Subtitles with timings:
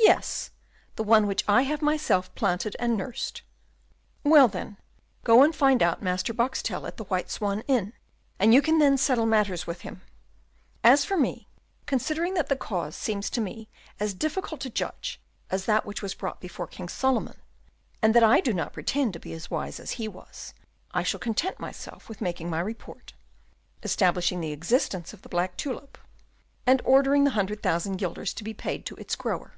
[0.00, 0.50] "Yes,
[0.96, 3.42] the one which I have myself planted and nursed."
[4.24, 4.78] "Well, then,
[5.22, 7.92] go and find out Master Boxtel, at the White Swan Inn,
[8.38, 10.00] and you can then settle matters with him;
[10.82, 11.46] as for me,
[11.84, 13.68] considering that the cause seems to me
[14.00, 15.20] as difficult to judge
[15.50, 17.42] as that which was brought before King Solomon,
[18.00, 20.54] and that I do not pretend to be as wise as he was,
[20.90, 23.12] I shall content myself with making my report,
[23.82, 25.98] establishing the existence of the black tulip,
[26.66, 29.52] and ordering the hundred thousand guilders to be paid to its grower.